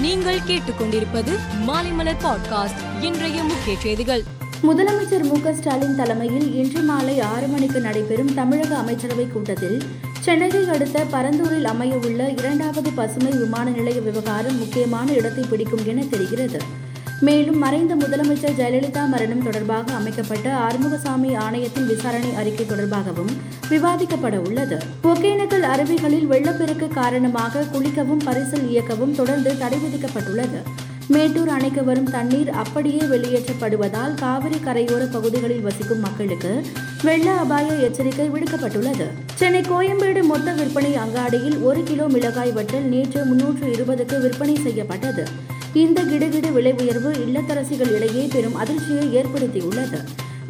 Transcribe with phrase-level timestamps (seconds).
[0.00, 4.22] நீங்கள் கேட்டுக்கொண்டிருப்பது மாலைமலர் பாட்காஸ்ட் இன்றைய முக்கிய செய்திகள்.
[4.62, 9.82] முதலமைச்சர் மு ஸ்டாலின் தலைமையில் இன்று மாலை ஆறு மணிக்கு நடைபெறும் தமிழக அமைச்சரவை கூட்டத்தில்
[10.20, 16.88] சென்னையை அடுத்த பரந்தூரில் அமையவுள்ள இரண்டாவது பசுமை விமான நிலைய விவகாரம் முக்கியமான இடத்தை பிடிக்கும் என தெரிகிறது.
[17.26, 23.32] மேலும் மறைந்த முதலமைச்சர் ஜெயலலிதா மரணம் தொடர்பாக அமைக்கப்பட்ட ஆறுமுகசாமி ஆணையத்தின் விசாரணை அறிக்கை தொடர்பாகவும்
[23.70, 24.78] விவாதிக்கப்பட உள்ளது.
[25.02, 30.60] ஒகேனக்கல் அருவிகளில் வெள்ளப்பெருக்கு காரணமாக குளிக்கவும் பரிசல் இயக்கவும் தொடர்ந்து தடை விதிக்கப்பட்டுள்ளது.
[31.08, 36.64] மேட்டூர் அணைக்கு வரும் தண்ணீர் அப்படியே வெளியேற்றப்படுவதால் காவிரி கரையோர பகுதிகளில் வசிக்கும் மக்களுக்கு
[37.02, 39.08] வெள்ள அபாய எச்சரிக்கை விடுக்கப்பட்டுள்ளது.
[39.34, 45.26] சென்னை கோயம்பேடு மொத்த விற்பனை அங்காடியில் ஒரு கிலோ மிளகாய் வற்றல் நேற்று முன்னூற்று இருபதுக்கு விற்பனை செய்யப்பட்டது.
[45.74, 49.98] இந்த கிடுகிடு விலை உயர்வு இல்லத்தரசிகள் இடையே பெரும் அதிர்ச்சியை ஏற்படுத்தியுள்ளது.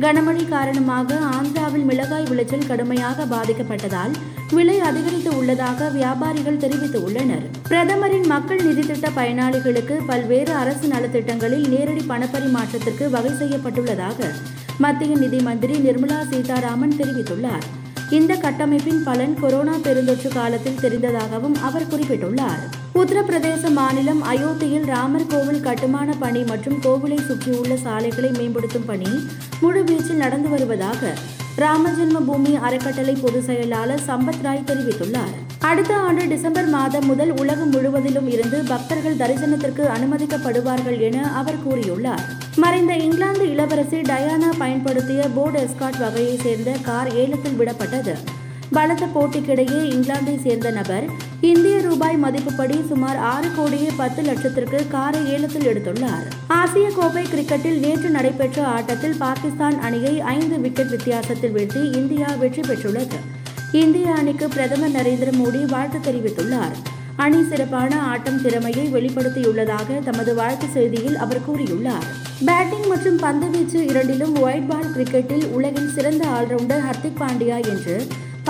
[0.00, 4.14] கனமழை காரணமாக ஆந்திராவில் மிளகாய் விளைச்சல் கடுமையாக பாதிக்கப்பட்டதால்
[4.50, 7.44] விலை அதிகரித்து உள்ளதாக வியாபாரிகள் தெரிவித்துள்ளனர்.
[7.68, 14.30] பிரதமரின் மக்கள் நிதி திட்ட பயனாளிகளுக்கு பல்வேறு அரசு நலத்திட்டங்களில் நேரடி பணப்பரிமாற்றத்திற்கு வகை செய்யப்பட்டுள்ளதாக
[14.78, 17.79] மத்திய நிதி மந்திரி நிர்மலா சீதாராமன் தெரிவித்துள்ளார்.
[18.18, 22.62] இந்த கட்டமைப்பின் பலன் கொரோனா பெருந்தொற்று காலத்தில் தெரிந்ததாகவும் அவர் குறிப்பிட்டுள்ளார்.
[22.94, 29.12] உத்தரப்பிரதேச மாநிலம் அயோத்தியில் ராமர் கோவில் கட்டுமான பணி மற்றும் கோவிலை சுற்றியுள்ள சாலைகளை மேம்படுத்தும் பணி
[29.62, 31.12] முழுவீச்சில் நடந்து வருவதாக
[31.56, 35.34] ராமஜென்ம பூமி அறக்கட்டளை பொதுச் செயலாளர் சம்பத் ராய் தெரிவித்துள்ளார்.
[35.58, 42.20] அடுத்த ஆண்டு டிசம்பர் மாதம் முதல் உலகம் முழுவதிலும் இருந்து பக்தர்கள் தரிசனத்திற்கு அனுமதிக்கப்படுவார்கள் என அவர் கூறியுள்ளார்.
[42.56, 48.14] மறைந்த இங்கிலாந்து இளவரசி டயானா பயன்படுத்திய போர்டு எஸ்காட் வகையை சேர்ந்த கார் ஏலத்தில் விடப்பட்டது.
[48.70, 51.06] பலத்த போட்டிக்கிடையே இங்கிலாந்தை சேர்ந்த நபர்
[51.40, 56.26] இந்திய ரூபாய் மதிப்புப்படி சுமார் ஆறு கோடியே பத்து லட்சத்திற்கு காரை ஏலத்தில் எடுத்துள்ளார்.
[56.46, 63.18] ஆசிய கோப்பை கிரிக்கெட்டில் நேற்று நடைபெற்ற ஆட்டத்தில் பாகிஸ்தான் அணியை ஐந்து விக்கெட் வித்தியாசத்தில் வீழ்த்தி இந்தியா வெற்றி பெற்றுள்ளது.
[63.72, 66.76] இந்திய அணிக்கு பிரதமர் நரேந்திர மோடி வாழ்த்து தெரிவித்துள்ளார்.
[67.16, 72.08] அணி சிறப்பான ஆட்டம் திறமையை வெளிப்படுத்தியுள்ளதாக தமது வாழ்த்து செய்தியில் அவர் கூறியுள்ளார்.
[72.46, 77.96] பேட்டிங் மற்றும் பந்துவீச்சு இரண்டிலும் ஒயிட் பால் கிரிக்கெட்டில் உலகின் சிறந்த ஆல்ரவுண்டர் ஹர்திக் பாண்டியா என்று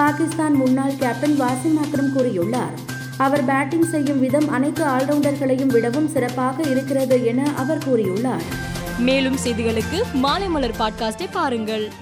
[0.00, 2.74] பாகிஸ்தான் முன்னாள் கேப்டன் வாசிம் அக்ரம் கூறியுள்ளார்.
[3.16, 8.46] அவர் பேட்டிங் செய்யும் விதம் அனைத்து ஆல்ரவுண்டர்களையும் விடவும் சிறப்பாக இருக்கிறது என அவர் கூறியுள்ளார்.
[8.98, 11.92] மேலும் செய்திகளுக்கு மாலைமலர் பாட்காஸ்டை பாருங்கள்.